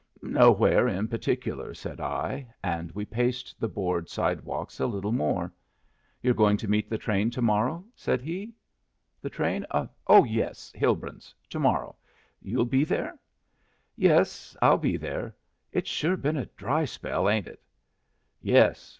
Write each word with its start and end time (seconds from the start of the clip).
"Nowhere 0.23 0.87
in 0.87 1.07
particular," 1.09 1.75
said 1.75 1.99
I. 2.01 2.47
And 2.63 2.91
we 2.93 3.05
paced 3.05 3.59
the 3.59 3.67
board 3.67 4.09
sidewalks 4.09 4.79
a 4.79 4.87
little 4.87 5.11
more. 5.11 5.53
"You're 6.23 6.33
going 6.33 6.57
to 6.57 6.67
meet 6.67 6.89
the 6.89 6.97
train 6.97 7.29
to 7.29 7.41
morrow?" 7.43 7.85
said 7.95 8.19
he. 8.19 8.51
"The 9.21 9.29
train? 9.29 9.63
Oh 10.07 10.23
yes. 10.23 10.71
Hilbrun's. 10.73 11.35
To 11.51 11.59
morrow. 11.59 11.97
You'll 12.41 12.65
be 12.65 12.83
there?" 12.83 13.13
"Yes, 13.95 14.57
I'll 14.59 14.79
be 14.79 14.97
there. 14.97 15.35
It's 15.71 15.87
sure 15.87 16.17
been 16.17 16.35
a 16.37 16.47
dry 16.47 16.85
spell, 16.85 17.29
ain't 17.29 17.45
it?" 17.45 17.61
"Yes. 18.41 18.89